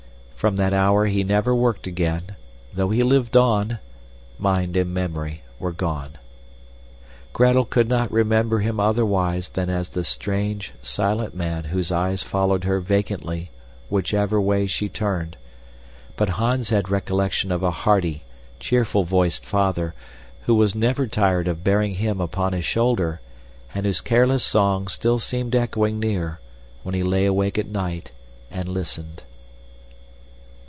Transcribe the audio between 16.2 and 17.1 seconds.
Hans had